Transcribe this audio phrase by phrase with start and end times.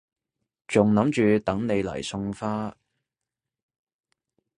[0.67, 2.75] 仲諗住等你嚟送花